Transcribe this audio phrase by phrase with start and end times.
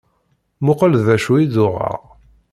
[0.59, 1.99] Mmuqqel d acu i d-uɣeɣ.